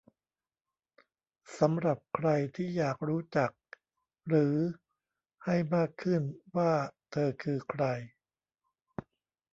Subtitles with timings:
[1.59, 3.51] สำหรับใครที่อยากรู้จัก
[4.27, 4.55] หรือ
[5.45, 6.21] ให้มากขึ้น
[6.57, 6.73] ว่า
[7.11, 7.83] เธอคือใคร